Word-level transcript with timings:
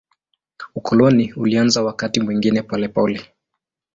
Ukoloni 0.75 1.33
ulianza 1.33 1.83
wakati 1.83 2.19
mwingine 2.19 2.61
polepole. 2.63 3.27